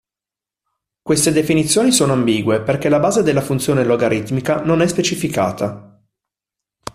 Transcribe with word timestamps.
Queste 1.03 1.31
definizioni 1.31 1.91
sono 1.91 2.13
ambigue 2.13 2.63
perché 2.63 2.89
la 2.89 2.97
base 2.97 3.21
della 3.21 3.39
funzione 3.43 3.83
logaritmica 3.85 4.63
non 4.63 4.81
è 4.81 4.87
specificata. 4.87 6.01